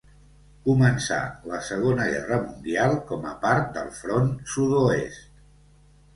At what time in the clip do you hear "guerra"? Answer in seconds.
2.13-2.39